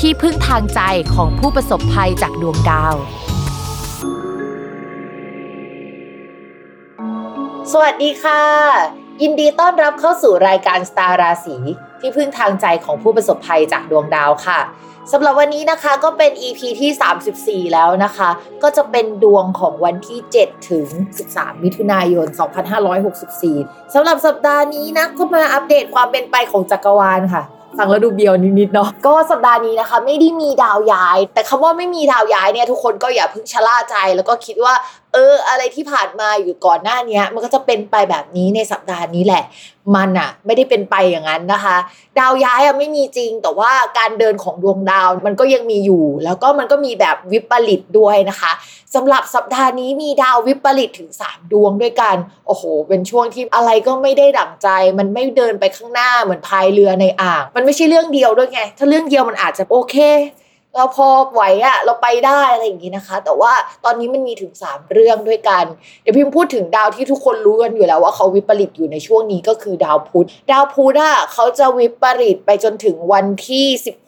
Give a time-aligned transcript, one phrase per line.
[0.00, 0.80] ที่พึ่งทางใจ
[1.14, 2.94] ของผู้ประสบภัยจากดวงดาว
[7.72, 8.42] สวัสดีค่ะ
[9.22, 11.56] ยินดีต้อนรับเข้าสู่รายการสตาร์ราศี
[12.00, 14.60] ที่พึ่งทางใจของผู้ประสบภัยจากดวงดาวค่ะ
[15.12, 18.30] สำหรับวันนี้นะคะก็เป็น EP ที่ 34 แล้วนะคะ
[18.62, 20.86] ก็จะเป็นดวงของวันที่ 7 ถึง
[21.26, 22.26] 13 มิถุนายน
[23.10, 27.44] 2564 สำหรับสัปดาห์นี้นะก็มาอัปเดตความเป็นไปของจักรวาลค่ะ
[27.78, 34.74] ฟังแล้วดูเบียวนิดๆเนาะก็สัปดาห์นี้นะคะ ไม่ได้มีดาวย้าย แต่คำว่าไม่มีดาวย้ายเนี่ยทุกคนก็อย่าเพิ่งชะล่าใจ แล้วก็คิดว่า
[35.12, 39.44] เออ อะไรที่ผ่านมาอยู่ก่อนหน้านี้มันก็จะเป็นไปแบบนี้ในสัปดาห์นี้แหละ
[39.96, 41.76] มันอะไม่ได้เป็นไปอย่างนั้นนะคะ
[42.18, 48.52] ดาวย้ายอะไม่มีจริง แต่ว่าการเดินของดวงดาวมันก็ยังมีอยู่ แล้วก็มันก็มีแบบวิปริตด้วยนะคะ
[48.94, 59.96] สำหรับสัปดาห์นี้มีดาววิปริตถึง 3 ดวงด้วยกัน โอ้โห เป็นช่วงที่อะไรก็ไม่ได้ดั่งใจ มันไม่เดินไปข้างหน้าเหมือนพายเรือในอ่าง มันไม่ใช่เรื่องเดียวด้วยไง ถ้าเรื่องเดียวมันอาจจะโอเค
[60.78, 63.52] เราพอไหวอะเราไปได้อะไรอย่างงี้นะคะ แต่ว่า
[63.84, 65.64] ตอนนี้มันมีถึง 3 เรื่องด้วยกัน
[66.02, 74.07] เดี๋ยวพิมพ์พูดถึงดาวที่ทุกคนรู้กันอยู่แล้วว่าเขาวิปริตอยู่ในช่วงนี้ก็คือดาวพุธ ดาวพุธอะเขาจะวิปริตไปจนถึงวันที่ 16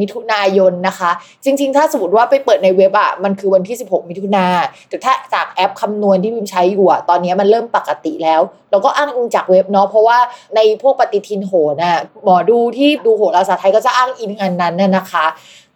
[0.00, 1.10] มิถุนายนนะคะ
[1.44, 4.46] จริง ๆ ถ้าสมมติว่าไปเปิดในเว็บอะมันคือวันที่ 16 มิถุนา
[4.88, 8.40] แต่ถ้าจากแอปคำนวณที่พิมใช้อยู่อะตอนนี้มันเริ่มปกติแล้ว
[8.70, 10.18] เราก็อ้างอิงจากเว็บเนาะเพราะว่า
[10.56, 15.26] ในพวกปฏิทินโหนะหมอดูที่ดูโหราศาสตร์ไทยก็จะอ้างอิงอันนั้นน่ะนะคะ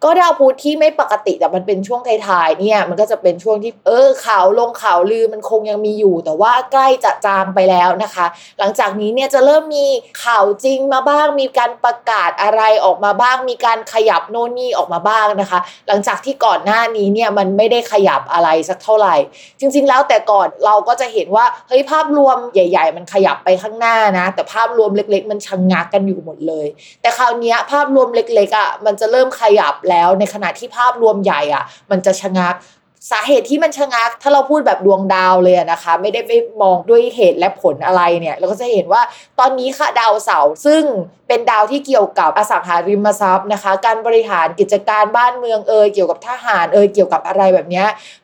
[0.03, 8.25] ก็ดาวพุธที่ไม่ปกติแต่มันเป็นช่วงท้ายๆเนี่ย มันก็จะเป็นช่วงที่เออข่าวลงข่าวลือมันคงยังมีอยู่ แต่ว่าใกล้จะจางไปแล้วนะคะ
[8.59, 9.87] หลังจากนี้เนี่ยจะเริ่มมี
[10.23, 19.15] ข่าวจริงมาบ้างมีการประกาศอะไรออกมาบ้าง มีการขยับโน่นนี่ออกมาบ้างนะคะ หลังจากที่ก่อนหน้านี้เนี่ยมันไม่ได้ขยับอะไรสักเท่าไหร่
[19.59, 26.67] จริง ๆ แล้วแต่ก่อนเราก็จะเห็นว่าเฮ้ยภาพรวมใหญ่ ๆ มันขยับไปข้างหน้านะ แต่ภาพรวมเล็ก ๆ มันชะงงักกันอยู่หมดเลย
[27.01, 32.55] แต่คราวนี้ภาพรวมเล็กๆอะมันจะเริ่มขยับแล้วในขณะที่ภาพรวมใหญ่อะ มันจะชะงัก
[33.11, 36.31] สาเหตุที่มันชะงักถ้าเราพูดแบบดวงดาวเลยนะคะ ไม่ได้ไป
[36.61, 39.01] มองด้วยเหตุและผลอะไรเนี่ย เราก็จะเห็นว่า
[39.39, 40.83] ตอนนี้ค่ะดาวเสาร์ซึ่ง
[41.27, 47.83] เป็นดาวที่เกี่ยวกับอสังหาริมทรัพย์นะคะ การบริหารกิจการบ้านเมืองเอยเกี่ยวกับทหารเอยเกี่ยวกับอะไรแบบนี้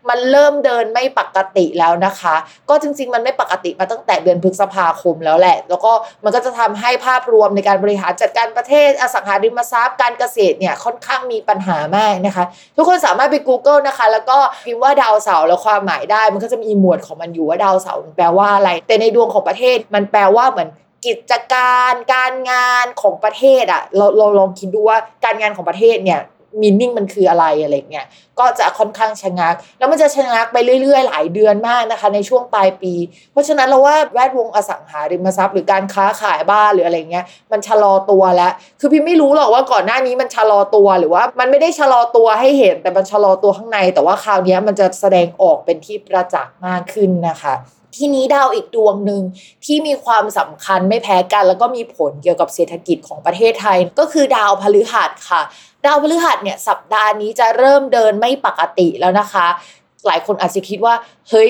[0.09, 2.35] มันเริ่มเดินไม่ปกติแล้วนะคะ
[2.69, 5.91] ก็จริง ๆ มันไม่ปกติมาตั้งแต่เดือนพฤษภาคมแล้วแหละ แล้วก็
[6.23, 12.45] มันก็จะทำให้ภาพรวมในการบริหารจัดการประเทศอสังหาริมทรัพย์ การเกษตรเนี่ยค่อนข้างมีปัญหามากนะคะ
[12.75, 20.69] ทุกคนสามารถไป Google นะคะ แล้วก็พิมพ์ว่าดาวเสาร์แล้วความหมายได้ มันก็จะมีหมวดของมันอยู่ว่าดาวเสาร์แปลว่าอะไร แต่ในดวงของประเทศมันแปลว่าเหมือน
[21.05, 26.19] กิจการการงานของประเทศอะเราเราลองคิดดูว่าการงานของประเทศเนี่ย
[26.61, 28.05] มินนิ่งมันคืออะไรอะไรเงี้ย
[28.41, 32.93] ก็จะค่อนข้างชะงัก แล้วมันจะชะงักไปเรื่อยๆ หลายเดือนมากนะคะ ในช่วงปลายปี
[33.31, 47.55] เพราะฉะนั้นเราว่าแวดวงอสังหาริมทรัพย์หรือการค้าขายบ้านหรืออะไรเงี้ยมันชะลอตัวแล้วคือพี่ไม่รู้หรอกว่าก่อนหน้านี้มันชะลอตัวหรือว่า มันไม่ได้ชะลอตัวให้เห็น แต่มันชะลอตัวข้างใน แต่ว่าคราวนี้มันจะแสดงออกเป็นที่ประจักษ์มากขึ้นนะคะ
[47.97, 49.21] ที่นี้ดาวอีกดวงหนึ่ง
[49.65, 55.41] ที่มีความสำคัญไม่แพ้กัน แล้วก็มีผลเกี่ยวกับเศรษฐกิจของประเทศไทย ก็คือดาวพฤหัสค่ะ
[55.85, 59.47] ดาวพฤหัสเนี่ยสัปดาห์นี้จะเริ่มเดินไม่ปกติแล้วนะคะ
[60.07, 60.93] หลายคนอาจจะคิดว่า
[61.29, 61.49] เฮ้ย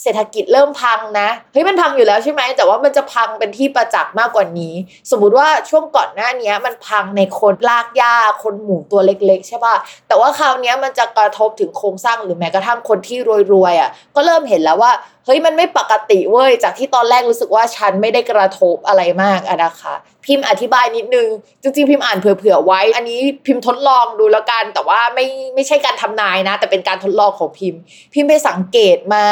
[0.00, 4.74] เศรษฐกิจเริ่มพังนะเฮ้ยมันพังอยู่แล้วใช่ไหมแต่ว่ามันจะพังเป็นที่ประจักษ์มากกว่านี้
[5.10, 9.74] สมมุติว่าช่วงก่อนหน้านี้มันพังในคนลากหญ้าคนหมู่ตัวเล็ก ๆ ใช่ป่ะ
[10.08, 13.18] แต่ว่าคราวนี้มันจะกระทบถึงโครงสร้างหรือแม้กระทั่งคนที่
[13.52, 14.92] รวยๆอะก็เริ่มเห็นแล้วว่า
[15.26, 19.94] เฮ้ยมันไม่ปกติเว้ยจากที่ตอนแรกรู้สึกว่าฉันไม่ได้กระทบอะไรมากอะนะคะ
[20.26, 21.28] พิมพ์อธิบายนิดนึง
[21.62, 27.80] จริงๆ พิมพ์อ่านเผื่อๆไว้ อันนี้พิมพ์ทดลองดูแล้วกัน แต่ว่าไม่ไม่ใช่การทำนายนะ แต่เป็นการทดลองของพิมพ์
[28.14, 29.26] พิมพ์ไปสังเกตมา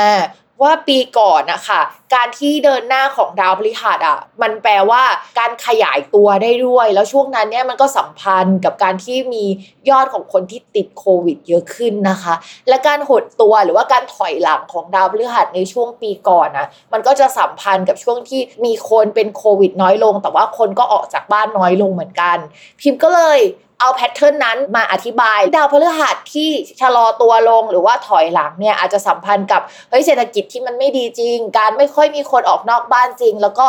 [0.63, 1.81] ว่าปีก่อนนะคะ
[2.15, 5.03] การที่เดินหน้าของดาวพฤหัสอะมันแปลว่า
[5.39, 9.45] การขยายตัวได้ด้วย แล้วช่วงนั้นเนี่ยมันก็สัมพันธ์กับการที่มี
[9.91, 12.35] ยอดของคนที่ติดโควิดเยอะขึ้นนะคะ
[12.69, 22.39] และการหดตัวหรือว่าการถอยหลังของดาวพฤหัสในช่วงปีก่อนนะมันก็จะสัมพันธ์กับช่วงที่มีคนเป็นโควิดน้อยลง แต่ว่าคนก็ออกจากบ้านน้อยลงเหมือนกัน
[22.81, 23.41] พิมพ์ก็เลย
[23.81, 26.51] เอาแพทเทิร์นนั้นมาอธิบาย ดาวพฤหัสที่
[26.81, 33.67] ชะลอตัวลงหรือว่าถอยหลังเนี่ยอาจจะสัมพันธ์กับเฮ้ยเศรษฐกิจที่มันไม่ดีจริง การไม่ค่อยมีคนออกนอกบ้านจริง แล้วก็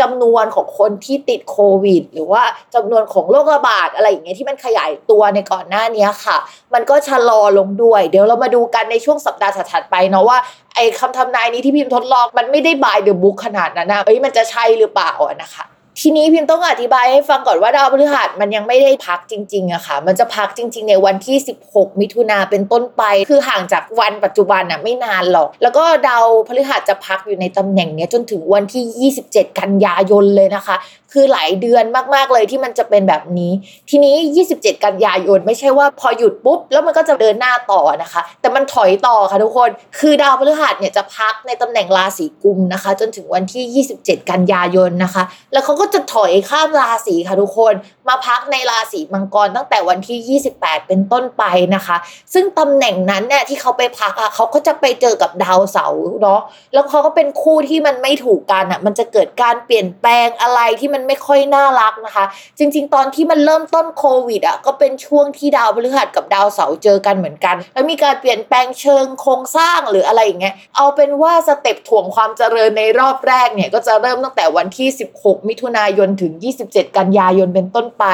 [0.00, 2.42] จำนวนของคนที่ติดโควิด หรือว่า
[2.74, 6.36] จำนวนของโรคระบาดอะไรอย่างเงี้ยที่มันขยายตัวในก่อนหน้านี้ค่ะ
[6.74, 10.38] มันก็ชะลอลงด้วย เดี๋ยวเรามาดูกันในช่วงสัปดาห์ถัดไปเนาะว่า
[10.74, 15.12] ไอ้คำทำนายนี้ที่พิมพ์ทดลองมันไม่ได้บายเดอะบุ๊กขนาดนั้นนะเอ้ยมันจะใช่หรือเปล่า
[15.42, 15.64] นะคะ
[16.04, 21.36] ทีนี้พิมพ์ต้องอธิบายให้ฟังก่อนว่าดาวพฤหัสมันยังไม่ได้พักจริงๆอะค่ะ มันจะพักจริง ๆ ในวันที่
[21.68, 30.76] 16 มิถุนาเป็นต้นไป คือห่างจากวันปัจจุบันอะไม่นานหรอก แล้วก็ดาวพฤหัสจะพักอยู่ในตำแหน่งนี้จนถึงวันที่ 27 กันยายนเลยนะคะ
[31.12, 33.52] คือหลายเดือนมากๆเลยที่มันจะเป็นแบบนี้
[33.90, 34.14] ทีนี้
[34.50, 45.22] 27 กันยายนไม่ใช่ว่าพอหยุดปุ๊บ แล้วมันก็จะเดินหน้าต่อนะคะ แต่มันถอยต่อค่ะทุกคน คือดาวพฤหัสเนี่ยจะพักในตำแหน่งราศีกุมนะคะ จนถึงวันที่ 27 กันยายนนะคะ
[45.52, 47.74] แล้วเขาก็จะถอยข้ามราศีค่ะทุกคน
[48.08, 51.44] มาพักในราศีมังกรตั้งแต่วันที่ 28 เป็นต้นไป
[51.74, 51.96] นะคะ
[52.34, 56.40] ซึ่งตำแหน่งนั้นเนี่ยที่เขาไปพักอะเขาก็จะไปเจอกับดาวเสาร์เนาะ
[56.72, 62.24] แล้วเขาก็เป็นคู่ที่มันไม่ถูกกันอะมันจะเกิดการเปลี่ยนแปลงอะไรที่มันไม่ค่อยน่ารักนะคะ
[62.58, 74.88] จริง ๆ ตอนที่มันเริ่มต้นโควิดอะก็เป็นช่วงที่ดาวพฤหัสกับดาวเสาร์เจอกันเหมือนกัน แล้วมีการเปลี่ยนแปลงเชิงโครงสร้างหรืออะไรอย่างเงี้ยเอาเป็นว่าสเต็ปถ่วงความเจริญในรอบแรกเนี่ยก็จะเริ่มตั้งแต่วันที่
[75.18, 76.32] 16 มิถุนายนถึง
[76.66, 78.04] 27 กันยายนเป็นต้นไป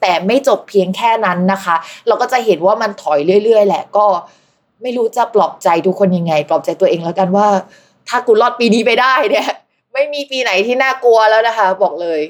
[0.00, 4.06] แต่ไม่จบเพียงแค่นั้นนะคะ เราก็จะเห็นว่ามันถอยเรื่อย ๆ แหละก็
[4.82, 7.48] ไม่รู้จะปลอบใจทุกคนยังไง ปลอบใจตัวเองแล้วกันว่า
[8.08, 9.48] ถ้ากูรอดปีนี้ไปได้เนี่ย
[9.98, 12.20] ไม่มีปีไหนที่น่ากลัวแล้วนะคะ บอกเลย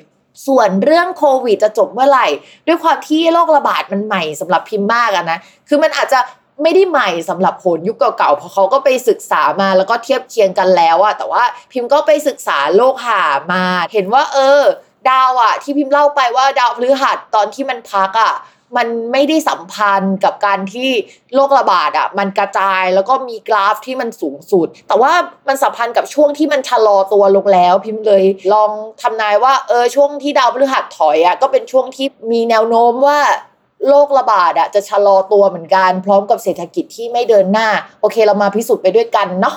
[0.47, 2.26] ส่วนเรื่องโควิดจะจบเมื่อไหร่
[2.67, 5.38] ด้วยความที่โรคระบาดมันใหม่สำหรับพิมพ์มากอะนะ
[5.69, 6.20] คือมันอาจจะ
[6.62, 11.43] ไม่ได้ใหม่สำหรับโหนยุคเก่าๆ เพราะเขาก็ไปศึกษามาแล้วก็เทียบเคียงกันแล้วอะแต่ว่า
[11.73, 13.23] พิมพ์ก็ไปศึกษาโลกหา
[13.53, 14.62] มา เห็นว่า เออ
[15.11, 18.32] ดาวอะที่พิมพ์เล่าไปว่าดาวพฤหัสตอนที่มันพักอะ
[18.76, 20.91] มันไม่ได้สัมพันธ์กับการที่
[21.35, 25.12] โรคระบาดอะมันกระจายแล้วก็มีกราฟที่มันสูงสุด แต่ว่า
[25.49, 28.70] มันสัมพันธ์กับช่วงที่มันชะลอตัวลงแล้วพิมพ์เลย ลอง
[29.03, 33.19] ทำนายว่าเออช่วงที่ดาวพฤหัสถอยอะก็เป็นช่วงที่มีแนวโน้มว่า
[33.88, 37.69] โรคระบาดอะจะชะลอตัวเหมือนกัน พร้อมกับเศรษฐกิจที่ไม่เดินหน้า
[38.00, 39.56] โอเคเรามาพิสูจน์ไปด้วยกันเนาะ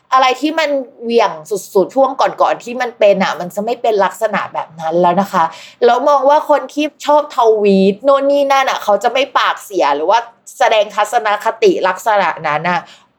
[0.13, 0.69] อะไรที่มัน
[1.03, 1.31] เหวี่ยง
[1.73, 5.43] สุดๆช่วงก่อนๆที่มันเป็นอะ มันจะไม่เป็นลักษณะแบบนั้นแล้วนะคะ
[5.85, 10.19] แล้วมองว่าคนที่ชอบทวีตโน่นนี่นั่นอะ เขาจะไม่ปากเสียหรือว่า
[10.59, 12.79] แสดงทัศนคติลักษณะนั้นอะ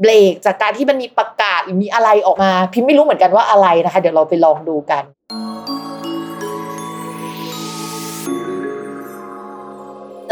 [0.00, 5.04] เบรกจากการที่มันมีประกาศหรือมีอะไรออกมา พิมพ์ไม่รู้เหมือนกันว่าอะไรนะคะ เดี๋ยวเราไปลองดูกัน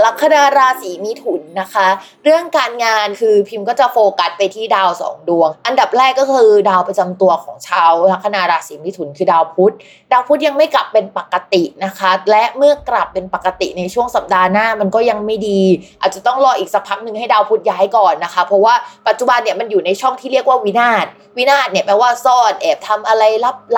[0.05, 1.87] ลัคนาราศีมิถุนนะคะ
[2.25, 9.75] เรื่องการงานคือพิมพ์ก็จะโฟกัสไปที่ดาวสองดวง อันดับแรกก็คือดาวประจำตัวของชาวลัคนาราศีมิถุนคือดาวพุธ
[10.13, 15.63] ดาวพุธยังไม่กลับเป็นปกตินะคะ และเมื่อกลับเป็นปกติในช่วงสัปดาห์หน้ามันก็ยังไม่ดี
[16.01, 18.75] อาจจะต้องรออีกสักพักหนึ่งให้ดาวพุธย้ายก่อนนะคะ เพราะว่า
[19.09, 23.23] ปัจจุบันเนี่ยมันอยู่ในช่องที่เรียกว่าวินาศวินาศเนี่ยแปลว่าซ่อนแอบทำอะไร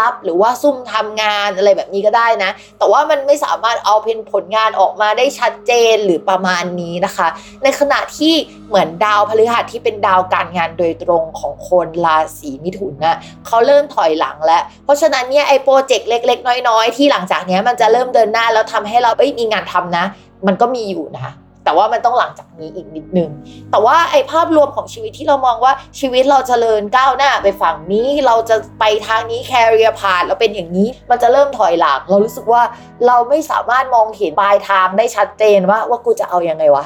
[0.00, 7.28] ลับๆหรือว่าซุ่มทำงานอะไรแบบนี้ก็ได้นะ แต่ว่ามันไม่สามารถเอาเป็นผลงานออกมาได้ชัดเจนหรือประมาณนี้นะคะ
[7.62, 8.34] ในขณะที่
[8.68, 20.04] เหมือนดาวพฤหัสที่เป็นดาวการงานโดยตรงของคนราศีมิถุนนะเขาเริ่มถอยหลังแล้ว เพราะฉะนั้นเนี่ยไอ้โปรเจกต์เล็ก ๆ น้อย ๆ ที่หลังจากนี้มันจะเริ่มเดินหน้าแล้วทำให้เราเอ้ยมีงานทำนะ
[20.46, 21.32] มันก็มีอยู่นะ
[21.64, 23.30] แต่ว่ามันต้องหลังจากนี้อีกนิดนึง
[23.70, 32.62] แต่ว่าไอ้ภาพรวมของชีวิตที่เรามองว่าชีวิตเราจเจริญก้าวหน้าไปฝั่งนี้เราจะไปทางนี้แคริเอร์ผ่านแล้วเป็นอย่างนี้ มันจะเริ่มถอยหลัง เรารู้สึกว่า
[33.06, 36.84] เราไม่สามารถมองเห็นปลายทางได้ชัดเจนว่าว่ากูจะเอาอยัางไงวะ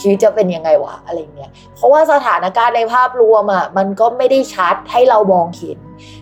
[0.00, 5.78] ชีวิตจะเป็นยังไงวะอะไรเงี้ยเพราะว่าสถานการณ์ในภาพรวมอะมันก็ไม่ได้ชัดให้เรามองเห็น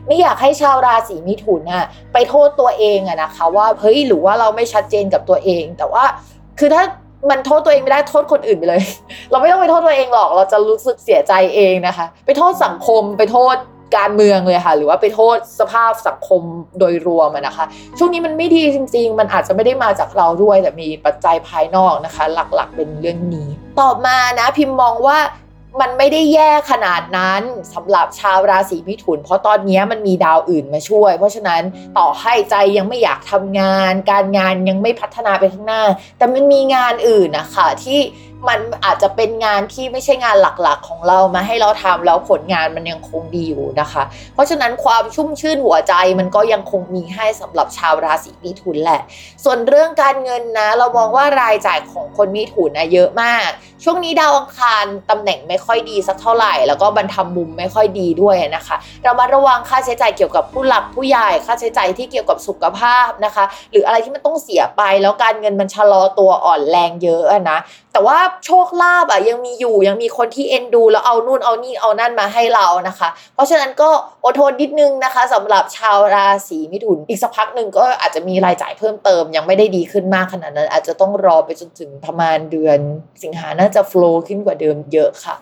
[0.06, 6.04] ไม่อยากให้ชาวราศีมิถุนอะไปโทษตัวเองอะนะคะว่าเฮ้ยหรือว่าเราไม่ชัดเจนกับตัวเอง แต่ว่า
[6.58, 6.84] คือถ้า
[7.30, 8.82] มันโทษตัวเองไม่ได้โทษคนอื่นไปเลย
[9.30, 13.56] เราไม่ต้องไปโทษตัวเองหรอก เราจะรู้สึกเสียใจเองนะคะ ไปโทษสังคมไปโทษ
[13.96, 16.42] การเมืองเลยค่ะ หรือว่าไปโทษสภาพสังคม
[16.78, 17.64] โดยรวมนะคะ
[17.98, 23.48] ช่วงนี้มันไม่ดีจริง ๆ มันอาจจะไม่ได้มาจากเราด้วยแต่มีปัจจัยภายนอกนะคะ หลักๆเป็นเรื่องนี้
[23.80, 25.18] ต่อมานะพิมพ์มองว่า
[25.80, 27.42] มันไม่ได้แย่ขนาดนั้น
[27.74, 31.62] สำหรับชาวราศีมิถุน เพราะตอนนี้มันมีดาวอื่นมาช่วย เพราะฉะนั้น
[31.98, 35.82] ต่อให้ใจยังไม่อยากทำงาน การงานยังไม่พัฒนาไปข้างหน้า
[36.18, 38.00] แต่มันมีงานอื่นนะคะที่
[38.48, 44.02] มันอาจจะเป็นงานที่ไม่ใช่งานหลักๆของเรามาให้เราทำแล้วผลงานมันยังคงดีอยู่นะคะ
[44.34, 49.00] เพราะฉะนั้นความชุ่มชื่นหัวใจมันก็ยังคงมีให้สำหรับชาวราศีมิถุนแหละ
[49.44, 53.48] ส่วนเรื่องการเงินนะ เรามองว่ารายจ่ายของคนมิถุนนะเยอะมาก
[53.84, 67.58] ช่วงนี้ดาวอังคารตำแหน่งไม่ค่อยดีสักเท่าไหร่ แล้วก็บรรทมมุมไม่ค่อยดีด้วยนะคะเรามาระวังค่าใช้จ่ายเกี่ยวกับผู้หลักผู้ใหญ่ค่าใช้จ่ายที่เกี่ยวกับสุขภาพนะคะ หรืออะไรที่มันต้องเสียไป แล้วการเงินมันชะลอตัวอ่อนแรงเยอะนะ
[67.92, 73.90] แต่ว่าโชคลาภอะยังมีอยู่ยังมีคนที่เอ็นดู แล้วเอานู่นเอานี่เอานั่นมาให้เรานะคะ เพราะฉะนั้นก็
[74.24, 82.78] อดทนนิดนึงนะคะสำหรับชาวราศีมิถุนอีกสักพักหนึ่งก็อาจจะมีรายจ่ายเพิ่มเติม ยังไม่ได้ดีขึ้นมากขนาดนั้น อาจจะต้องรอไปจนถึงประมาณเดือน
[83.22, 85.34] สิงหาน่าจะฟล์ขึ้นกว่าเดิมเยอะค่ะ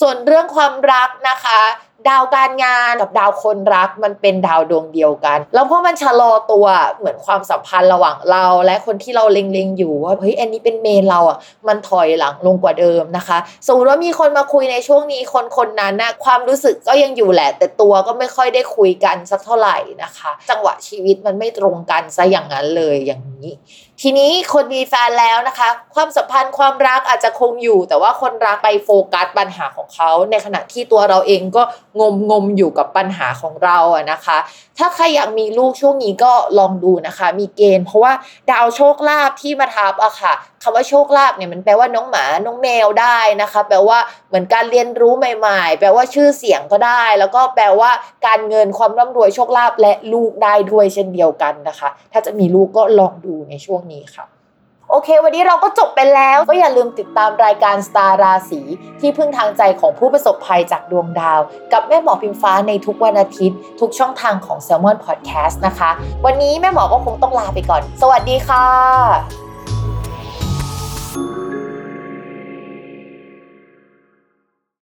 [0.00, 1.60] ส่วนเรื่องความรักนะคะ
[2.08, 6.66] ดาวการงานกับดาวคนรักมันเป็นดาวดวงเดียวกัน แล้วพอมันชะลอตัว
[6.98, 23.52] เหมือนความสัมพันธ์ระหว่างเรา และคนที่เราเล็งๆอยู่ว่าเฮ้ยอันนี้เป็นเมนเราอะมันถอยหลังลงกว่าเดิมนะคะ สมมติว่ามีคนมาคุยในช่วงนี้คนคนนั้นนะความรู้สึกก็ยังอยู่แหละ แต่ตัวก็ไม่ค่อยได้คุยกันสักเท่าไหร่นะคะ จังหวะชีวิตมันไม่ตรงกันซะอย่างนั้นเลยอย่างนี้
[24.00, 31.62] ทีนี้คนมีแฟนแล้วนะคะ ความสัมพันธ์ความรักอาจจะคงอยู่ แต่ว่าคนรักไปโฟกัสปัญหาของเขา ในขณะที่ตัวเราเองก็
[32.00, 34.38] งมงมอยู่กับปัญหาของเราอะนะคะ
[34.78, 38.12] ถ้าใครอยากมีลูกช่วงนี้ก็ลองดูนะคะ มีเกณฑ์ เพราะว่า
[38.50, 40.32] ดาวโชคลาภที่มาทับอะค่ะ
[40.62, 47.90] คำว่าโชคลาภเนี่ยมันแปลว่าน้องหมา น้องแมวได้นะคะ แปลว่าเหมือนการเรียนรู้ใหม่ ๆ แปลว่าชื่อเสียงก็ได้ แล้วก็แปลว่า
[48.26, 54.31] การเงินความร่ำรวยโชคลาภและลูกได้ด้วยเช่นเดียวกันนะคะ ถ้าจะมีลูกก็ลองดูในช่วงนี้ค่ะ
[54.94, 58.60] โอเค วันนี้เราก็จบไปแล้ว ก็อย่าลืมติดตามรายการสตาร์ราศี
[59.00, 61.40] ที่พึ่งทางใจของผู้ประสบภัยจากดวงดาว
[61.72, 65.90] กับแม่หมอพิมฟ้าในทุกวันอาทิตย์ ทุกช่องทางของ s ซ l m o n Podcast นะคะ
[66.24, 69.41] วันนี้แม่หมอก็คงต้องลาไปก่อน สวัสดีค่ะ